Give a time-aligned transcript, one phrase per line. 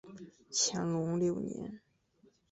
[0.49, 1.79] 乾隆六年。